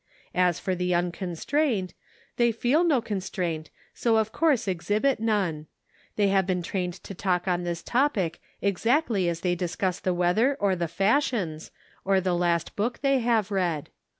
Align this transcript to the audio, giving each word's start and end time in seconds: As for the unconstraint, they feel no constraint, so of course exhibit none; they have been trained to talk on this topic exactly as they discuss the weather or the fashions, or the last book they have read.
As 0.33 0.59
for 0.59 0.73
the 0.73 0.93
unconstraint, 0.95 1.93
they 2.37 2.51
feel 2.51 2.83
no 2.83 3.01
constraint, 3.01 3.69
so 3.93 4.17
of 4.17 4.31
course 4.31 4.67
exhibit 4.67 5.19
none; 5.19 5.67
they 6.15 6.29
have 6.29 6.47
been 6.47 6.63
trained 6.63 6.95
to 7.03 7.13
talk 7.13 7.47
on 7.47 7.65
this 7.65 7.83
topic 7.83 8.41
exactly 8.63 9.29
as 9.29 9.41
they 9.41 9.53
discuss 9.53 9.99
the 9.99 10.11
weather 10.11 10.57
or 10.59 10.75
the 10.75 10.87
fashions, 10.87 11.69
or 12.03 12.19
the 12.19 12.33
last 12.33 12.75
book 12.75 13.01
they 13.03 13.19
have 13.19 13.51
read. 13.51 13.91